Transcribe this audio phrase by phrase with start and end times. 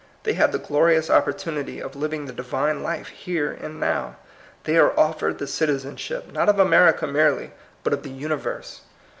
[0.23, 4.15] They have the glorious opportunity of living the Divine life here and now.
[4.63, 7.51] They are offered the citizenship, not of America merely,
[7.83, 8.81] but of the universe.